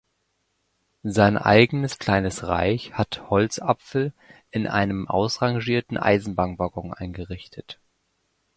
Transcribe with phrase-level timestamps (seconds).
[1.03, 4.13] Sein eigenes kleines Reich hat Holzapfel
[4.49, 7.79] in einem ausrangierten Eisenbahnwaggon eingerichtet.